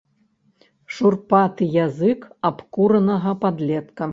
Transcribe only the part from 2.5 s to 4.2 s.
абкуранага падлетка.